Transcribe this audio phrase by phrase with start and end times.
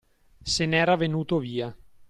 [0.53, 1.75] Se n'era venuto via.